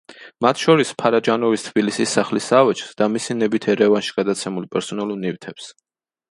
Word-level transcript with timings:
მათ 0.43 0.61
შორის, 0.61 0.93
ფარაჯანოვის 1.01 1.65
თბილისის 1.65 2.13
სახლის 2.17 2.47
ავეჯს 2.61 2.97
და 3.03 3.09
მისი 3.17 3.37
ნებით 3.43 3.69
ერევანში 3.75 4.17
გადაცემულ 4.17 4.67
პერსონალურ 4.75 5.23
ნივთებს. 5.29 5.71